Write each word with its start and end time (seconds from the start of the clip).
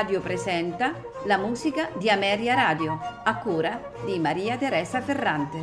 Radio 0.00 0.22
presenta 0.22 0.98
la 1.26 1.36
musica 1.36 1.90
di 1.98 2.08
Ameria 2.08 2.54
Radio, 2.54 2.98
a 3.22 3.36
cura 3.36 3.92
di 4.06 4.18
Maria 4.18 4.56
Teresa 4.56 5.02
Ferrante. 5.02 5.58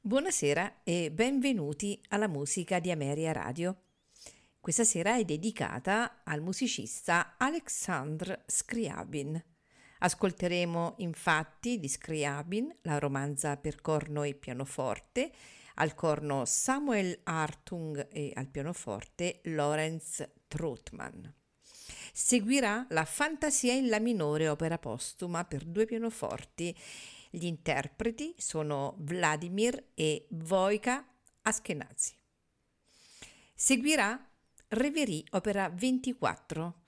Buonasera 0.00 0.80
e 0.82 1.10
benvenuti 1.10 2.00
alla 2.08 2.26
musica 2.26 2.78
di 2.78 2.90
Ameria 2.90 3.32
Radio. 3.32 3.82
Questa 4.58 4.84
sera 4.84 5.16
è 5.16 5.24
dedicata 5.24 6.22
al 6.24 6.40
musicista 6.40 7.34
Alexandr 7.36 8.44
Scriabin. 8.46 9.44
Ascolteremo 10.00 10.94
infatti 10.98 11.80
di 11.80 11.88
Scriabin 11.88 12.74
la 12.82 12.98
romanza 12.98 13.56
per 13.56 13.80
corno 13.80 14.22
e 14.22 14.34
pianoforte, 14.34 15.32
al 15.74 15.94
corno 15.94 16.44
Samuel 16.44 17.20
Hartung 17.24 18.08
e 18.10 18.32
al 18.34 18.48
pianoforte 18.48 19.40
Lorenz 19.44 20.28
Troutman. 20.46 21.34
Seguirà 22.12 22.86
la 22.90 23.04
Fantasia 23.04 23.72
in 23.72 23.88
La 23.88 24.00
minore 24.00 24.48
opera 24.48 24.78
postuma 24.78 25.44
per 25.44 25.64
due 25.64 25.84
pianoforti. 25.84 26.76
Gli 27.30 27.44
interpreti 27.44 28.34
sono 28.38 28.96
Vladimir 28.98 29.90
e 29.94 30.26
Wojka 30.48 31.06
Askenazi. 31.42 32.14
Seguirà 33.54 34.20
Reverie 34.68 35.24
opera 35.30 35.68
24 35.68 36.80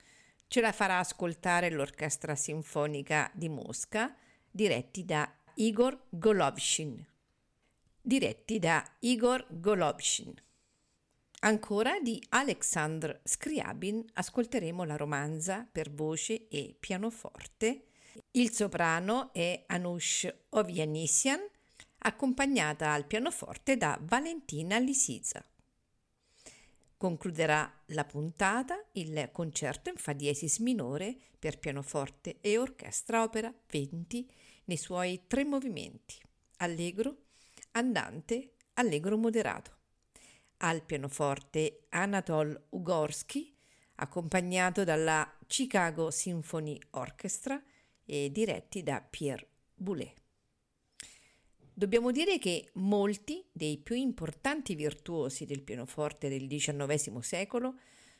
ce 0.51 0.59
la 0.59 0.73
farà 0.73 0.99
ascoltare 0.99 1.69
l'Orchestra 1.69 2.35
Sinfonica 2.35 3.31
di 3.33 3.47
Mosca, 3.47 4.13
diretti 4.51 5.05
da 5.05 5.33
Igor 5.53 5.97
Golovshin. 6.09 7.07
Diretti 8.01 8.59
da 8.59 8.85
Igor 8.99 9.45
Golovshin. 9.47 10.33
Ancora 11.39 12.01
di 12.01 12.21
Alexandr 12.31 13.21
Scriabin 13.23 14.03
ascolteremo 14.11 14.83
la 14.83 14.97
romanza 14.97 15.65
per 15.71 15.89
voce 15.89 16.49
e 16.49 16.75
pianoforte. 16.77 17.85
Il 18.31 18.51
soprano 18.51 19.31
è 19.31 19.63
Anush 19.67 20.27
Ovianissian, 20.49 21.39
accompagnata 21.99 22.91
al 22.91 23.05
pianoforte 23.05 23.77
da 23.77 23.97
Valentina 24.01 24.77
Lisiza. 24.79 25.45
Concluderà 27.01 27.81
la 27.87 28.05
puntata 28.05 28.79
il 28.91 29.29
concerto 29.31 29.89
in 29.89 29.95
fa 29.95 30.13
diesis 30.13 30.59
minore 30.59 31.17
per 31.39 31.57
pianoforte 31.57 32.37
e 32.41 32.59
orchestra 32.59 33.23
opera 33.23 33.51
20 33.71 34.31
nei 34.65 34.77
suoi 34.77 35.21
tre 35.25 35.43
movimenti, 35.43 36.21
allegro, 36.57 37.17
andante, 37.71 38.51
allegro 38.73 39.17
moderato. 39.17 39.77
Al 40.57 40.83
pianoforte 40.83 41.87
Anatol 41.89 42.67
Ugorsky, 42.69 43.51
accompagnato 43.95 44.83
dalla 44.83 45.27
Chicago 45.47 46.11
Symphony 46.11 46.79
Orchestra 46.91 47.59
e 48.05 48.29
diretti 48.31 48.83
da 48.83 49.01
Pierre 49.01 49.47
Boulet. 49.73 50.20
Dobbiamo 51.81 52.11
dire 52.11 52.37
che 52.37 52.69
molti 52.73 53.43
dei 53.51 53.79
più 53.79 53.95
importanti 53.95 54.75
virtuosi 54.75 55.47
del 55.47 55.63
pianoforte 55.63 56.29
del 56.29 56.45
XIX 56.45 57.17
secolo 57.21 57.79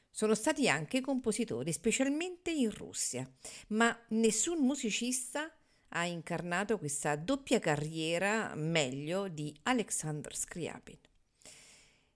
sono 0.10 0.34
stati 0.34 0.68
anche 0.68 1.00
compositori, 1.00 1.72
specialmente 1.72 2.50
in 2.50 2.72
Russia, 2.72 3.32
ma 3.68 3.96
nessun 4.10 4.66
musicista 4.66 5.56
ha 5.90 6.06
incarnato 6.08 6.80
questa 6.80 7.16
doppia 7.16 7.60
carriera 7.60 8.56
meglio 8.56 9.28
di 9.28 9.56
Alexander 9.62 10.36
Scriabin. 10.36 10.98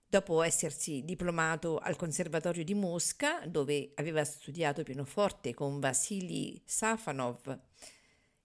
Dopo 0.04 0.42
essersi 0.42 1.04
diplomato 1.04 1.78
al 1.78 1.94
Conservatorio 1.94 2.64
di 2.64 2.74
Mosca, 2.74 3.46
dove 3.46 3.92
aveva 3.94 4.24
studiato 4.24 4.82
pianoforte 4.82 5.54
con 5.54 5.78
Vasily 5.78 6.60
Safanov 6.64 7.65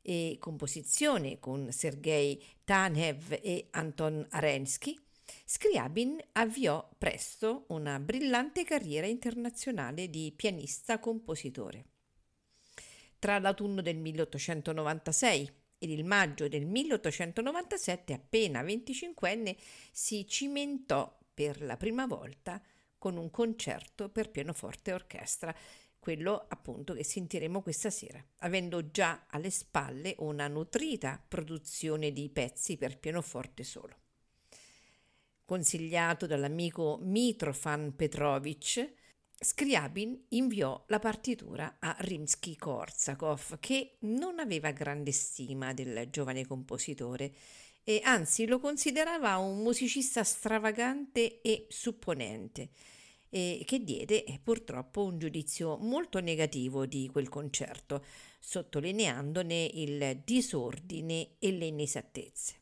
e 0.01 0.37
composizione 0.39 1.39
con 1.39 1.71
Sergei 1.71 2.43
Tanev 2.63 3.39
e 3.41 3.67
Anton 3.71 4.25
Arensky, 4.29 4.97
Scriabin 5.45 6.19
avviò 6.33 6.89
presto 6.97 7.65
una 7.69 7.99
brillante 7.99 8.63
carriera 8.63 9.07
internazionale 9.07 10.09
di 10.09 10.33
pianista-compositore. 10.35 11.85
Tra 13.19 13.37
l'autunno 13.39 13.81
del 13.81 13.97
1896 13.97 15.51
ed 15.77 15.89
il 15.89 16.05
maggio 16.05 16.47
del 16.47 16.65
1897, 16.65 18.13
appena 18.13 18.61
25enne, 18.61 19.55
si 19.91 20.27
cimentò 20.27 21.17
per 21.33 21.61
la 21.61 21.77
prima 21.77 22.05
volta 22.05 22.61
con 22.97 23.17
un 23.17 23.31
concerto 23.31 24.09
per 24.09 24.29
pianoforte 24.29 24.91
e 24.91 24.93
orchestra 24.93 25.55
quello 26.01 26.47
appunto 26.49 26.95
che 26.95 27.03
sentiremo 27.03 27.61
questa 27.61 27.91
sera, 27.91 28.19
avendo 28.39 28.89
già 28.89 29.27
alle 29.29 29.51
spalle 29.51 30.15
una 30.17 30.47
nutrita 30.47 31.23
produzione 31.25 32.11
di 32.11 32.27
pezzi 32.29 32.75
per 32.75 32.97
pianoforte 32.97 33.63
solo. 33.63 33.99
Consigliato 35.45 36.25
dall'amico 36.25 36.97
Mitrofan 37.03 37.95
Petrovic, 37.95 38.93
Scriabin 39.39 40.25
inviò 40.29 40.83
la 40.87 40.97
partitura 40.97 41.77
a 41.79 41.95
Rimsky-Korsakov, 41.99 43.59
che 43.59 43.97
non 43.99 44.39
aveva 44.39 44.71
grande 44.71 45.11
stima 45.11 45.71
del 45.71 46.09
giovane 46.09 46.47
compositore 46.47 47.31
e 47.83 48.01
anzi 48.03 48.47
lo 48.47 48.59
considerava 48.59 49.37
un 49.37 49.61
musicista 49.61 50.23
stravagante 50.23 51.41
e 51.41 51.67
supponente 51.69 52.71
e 53.33 53.63
che 53.65 53.79
diede 53.79 54.25
eh, 54.25 54.39
purtroppo 54.43 55.05
un 55.05 55.17
giudizio 55.17 55.77
molto 55.77 56.19
negativo 56.19 56.85
di 56.85 57.09
quel 57.09 57.29
concerto, 57.29 58.03
sottolineandone 58.39 59.69
il 59.73 60.21
disordine 60.25 61.29
e 61.39 61.51
le 61.51 61.65
inesattezze. 61.65 62.55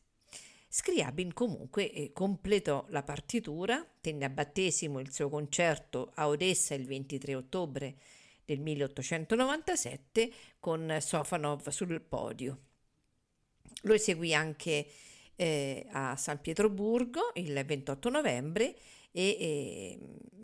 Scriabin 0.68 1.32
comunque 1.32 1.90
eh, 1.90 2.12
completò 2.12 2.86
la 2.90 3.02
partitura, 3.02 3.84
tenne 4.00 4.26
a 4.26 4.30
battesimo 4.30 5.00
il 5.00 5.12
suo 5.12 5.28
concerto 5.28 6.12
a 6.14 6.28
Odessa 6.28 6.74
il 6.74 6.86
23 6.86 7.34
ottobre 7.34 7.96
del 8.44 8.60
1897 8.60 10.32
con 10.60 10.98
Sofanov 11.00 11.68
sul 11.70 12.00
podio. 12.00 12.58
Lo 13.82 13.94
eseguì 13.94 14.32
anche 14.32 14.86
eh, 15.34 15.86
a 15.90 16.14
San 16.14 16.40
Pietroburgo 16.40 17.32
il 17.34 17.60
28 17.66 18.08
novembre 18.08 18.76
e 19.12 19.22
eh, 19.22 19.98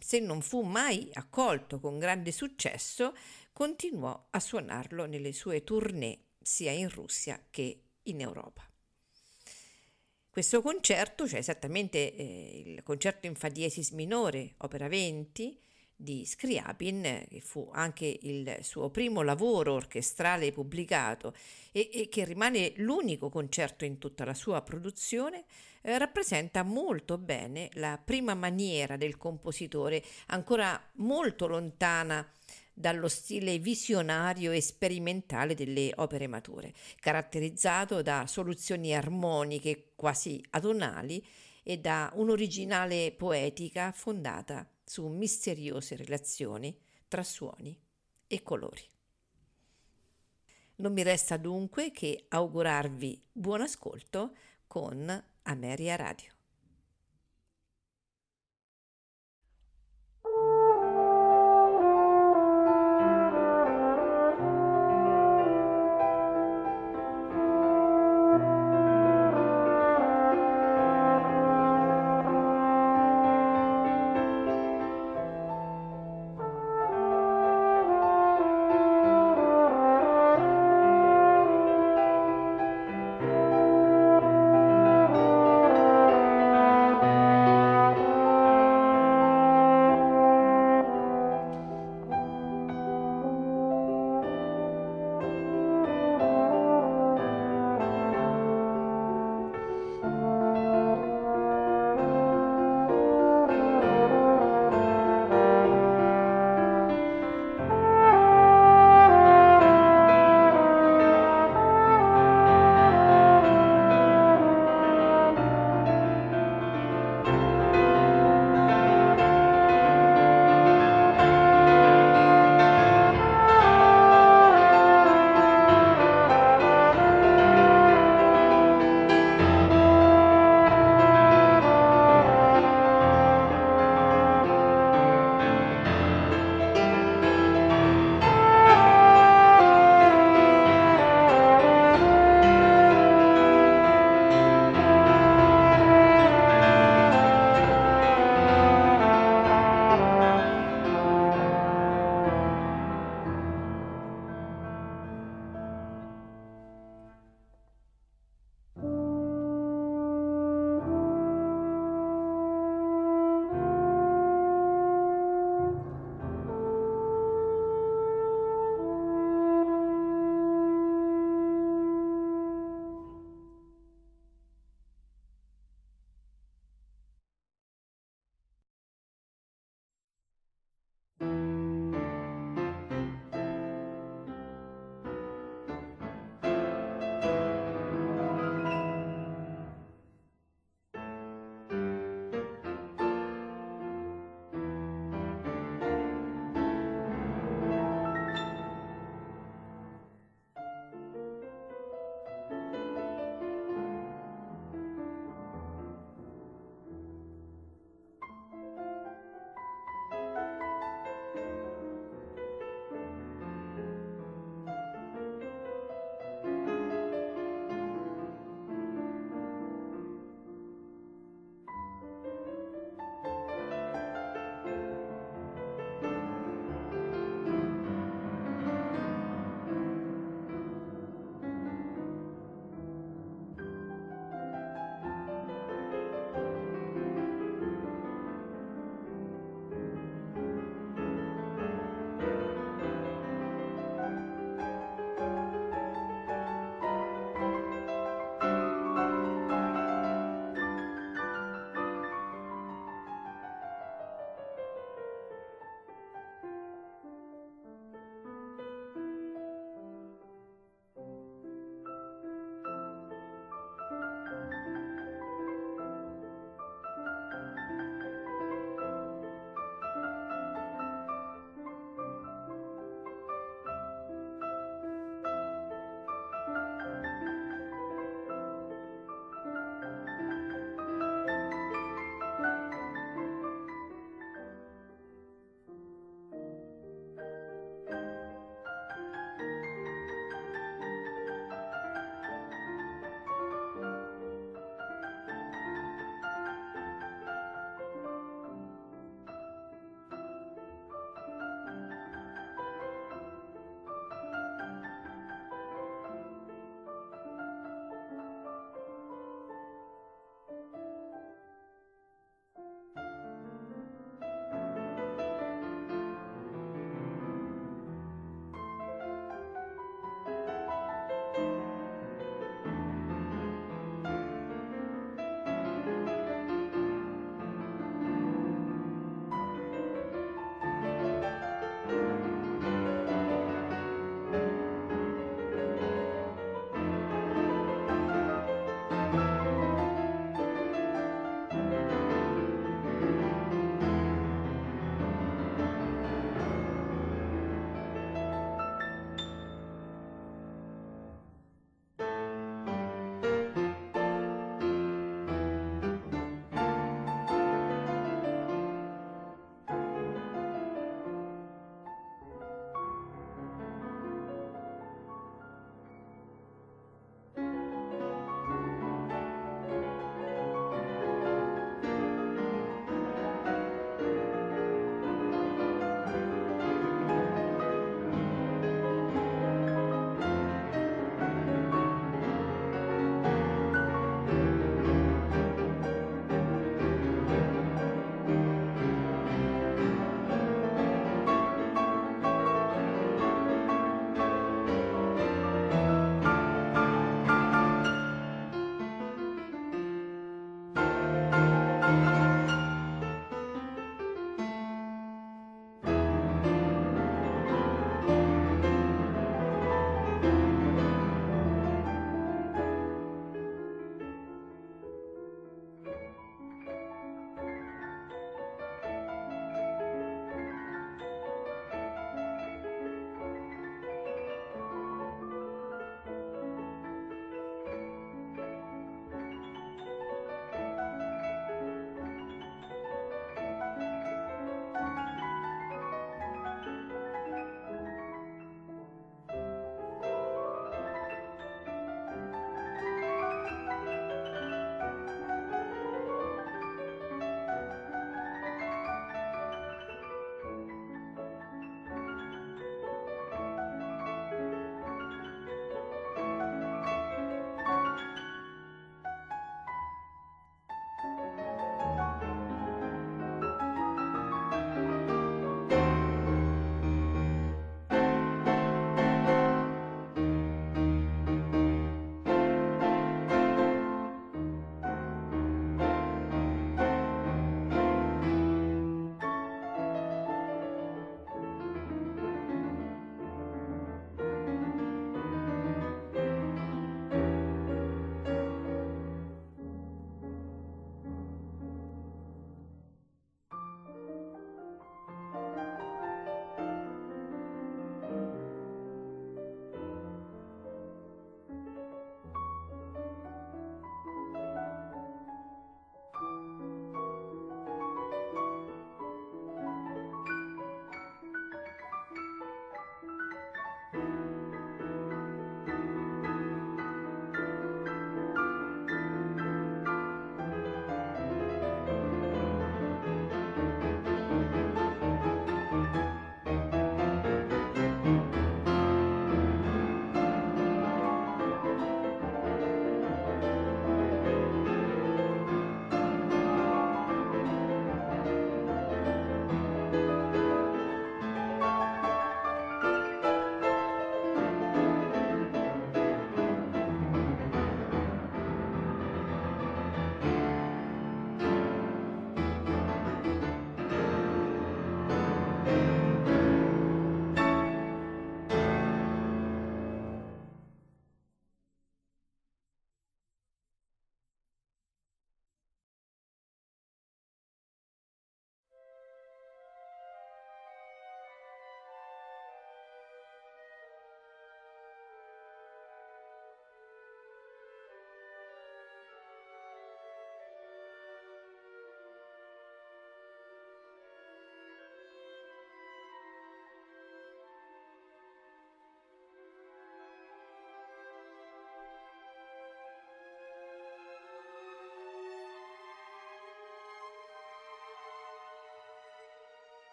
se 0.00 0.18
non 0.18 0.40
fu 0.40 0.62
mai 0.62 1.08
accolto 1.12 1.78
con 1.78 1.98
grande 1.98 2.32
successo, 2.32 3.14
continuò 3.52 4.28
a 4.30 4.40
suonarlo 4.40 5.06
nelle 5.06 5.32
sue 5.32 5.64
tournée 5.64 6.18
sia 6.40 6.72
in 6.72 6.88
Russia 6.88 7.40
che 7.50 7.82
in 8.04 8.20
Europa. 8.20 8.66
Questo 10.28 10.62
concerto, 10.62 11.28
cioè 11.28 11.38
esattamente 11.38 12.14
eh, 12.14 12.62
il 12.64 12.82
concerto 12.82 13.26
in 13.26 13.34
fa 13.34 13.48
diesis 13.48 13.90
minore, 13.90 14.54
opera 14.58 14.88
20, 14.88 15.60
di 15.94 16.24
Scriabin, 16.24 17.26
che 17.28 17.40
fu 17.40 17.68
anche 17.72 18.18
il 18.22 18.58
suo 18.62 18.90
primo 18.90 19.22
lavoro 19.22 19.74
orchestrale 19.74 20.50
pubblicato 20.50 21.34
e, 21.70 21.90
e 21.92 22.08
che 22.08 22.24
rimane 22.24 22.72
l'unico 22.76 23.28
concerto 23.28 23.84
in 23.84 23.98
tutta 23.98 24.24
la 24.24 24.34
sua 24.34 24.62
produzione, 24.62 25.44
eh, 25.82 25.98
rappresenta 25.98 26.62
molto 26.62 27.18
bene 27.18 27.68
la 27.74 28.00
prima 28.02 28.34
maniera 28.34 28.96
del 28.96 29.16
compositore, 29.16 30.02
ancora 30.26 30.80
molto 30.94 31.46
lontana 31.46 32.26
dallo 32.72 33.08
stile 33.08 33.58
visionario 33.58 34.50
e 34.52 34.60
sperimentale 34.60 35.54
delle 35.54 35.92
opere 35.96 36.26
mature, 36.26 36.72
caratterizzato 36.98 38.00
da 38.02 38.26
soluzioni 38.26 38.94
armoniche 38.94 39.92
quasi 39.94 40.42
adonali 40.50 41.24
e 41.62 41.78
da 41.78 42.10
un'originale 42.14 43.12
poetica 43.12 43.92
fondata 43.92 44.68
su 44.84 45.06
misteriose 45.06 45.96
relazioni 45.96 46.76
tra 47.06 47.22
suoni 47.22 47.78
e 48.26 48.42
colori. 48.42 48.82
Non 50.76 50.92
mi 50.92 51.02
resta 51.02 51.36
dunque 51.36 51.92
che 51.92 52.24
augurarvi 52.28 53.22
buon 53.30 53.60
ascolto 53.60 54.34
con 54.66 55.22
Ameria 55.44 55.96
Radio. 55.96 56.41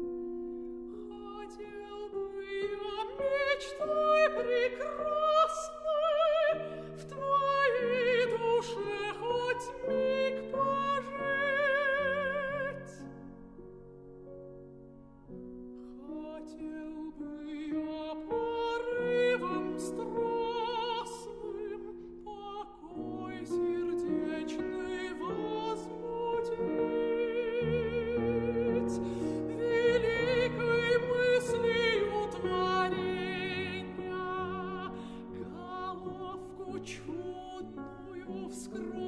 Хотел 0.00 0.06
бы 2.12 2.30
я 2.62 3.04
мечтой 3.18 4.30
прекрасной 4.30 5.17
чудную 36.88 38.48
вскрою. 38.48 39.07